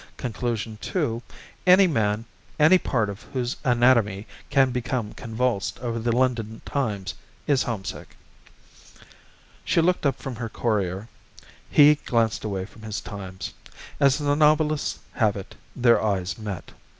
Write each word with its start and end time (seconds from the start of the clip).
Conclusion 0.17 0.79
two: 0.81 1.21
Any 1.67 1.85
man, 1.85 2.25
any 2.59 2.79
part 2.79 3.07
of 3.07 3.21
whose 3.33 3.57
anatomy 3.63 4.25
can 4.49 4.71
become 4.71 5.13
convulsed 5.13 5.77
over 5.79 5.99
the 5.99 6.11
London 6.11 6.59
Times 6.65 7.13
is 7.45 7.61
homesick. 7.61 8.15
She 9.63 9.79
looked 9.79 10.07
up 10.07 10.15
from 10.17 10.37
her 10.37 10.49
Courier. 10.49 11.07
He 11.69 11.93
glanced 12.03 12.43
away 12.43 12.65
from 12.65 12.81
his 12.81 12.99
Times. 12.99 13.53
As 13.99 14.17
the 14.17 14.35
novelists 14.35 14.97
have 15.11 15.35
it, 15.37 15.53
their 15.75 16.01
eyes 16.01 16.35
met. 16.35 16.71